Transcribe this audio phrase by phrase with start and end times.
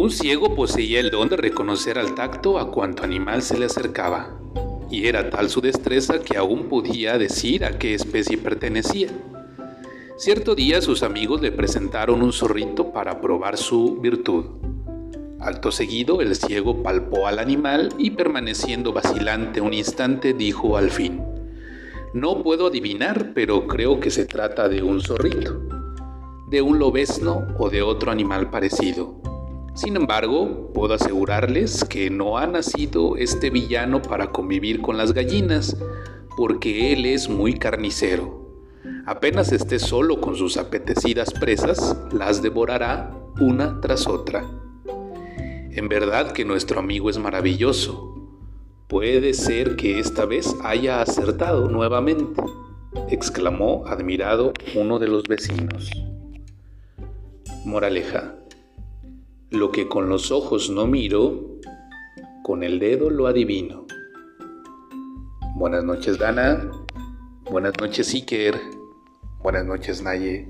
[0.00, 4.30] Un ciego poseía el don de reconocer al tacto a cuanto animal se le acercaba,
[4.90, 9.10] y era tal su destreza que aún podía decir a qué especie pertenecía.
[10.16, 14.46] Cierto día sus amigos le presentaron un zorrito para probar su virtud.
[15.38, 21.22] Alto seguido, el ciego palpó al animal y permaneciendo vacilante un instante dijo al fin,
[22.14, 25.60] No puedo adivinar, pero creo que se trata de un zorrito,
[26.48, 29.19] de un lobezno o de otro animal parecido.
[29.80, 35.74] Sin embargo, puedo asegurarles que no ha nacido este villano para convivir con las gallinas,
[36.36, 38.60] porque él es muy carnicero.
[39.06, 44.44] Apenas esté solo con sus apetecidas presas, las devorará una tras otra.
[45.70, 48.36] En verdad que nuestro amigo es maravilloso.
[48.86, 52.42] Puede ser que esta vez haya acertado nuevamente,
[53.08, 55.90] exclamó admirado uno de los vecinos.
[57.64, 58.34] Moraleja.
[59.50, 61.58] Lo que con los ojos no miro,
[62.44, 63.84] con el dedo lo adivino.
[65.56, 66.70] Buenas noches, Dana.
[67.50, 68.54] Buenas noches, Iker.
[69.42, 70.48] Buenas noches, Naye.